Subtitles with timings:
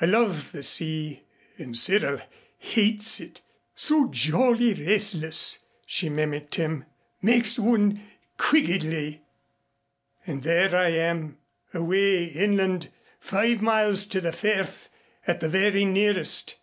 [0.00, 1.22] I love the sea
[1.56, 2.20] and Cyril
[2.58, 3.42] hates it.
[3.76, 6.84] 'So jolly restless,'" she mimicked him.
[7.22, 8.02] "Makes one
[8.40, 9.20] 'quiggledy.'
[10.26, 11.38] And there I am
[11.72, 14.88] away inland five miles to the firth
[15.28, 16.56] at the very nearest.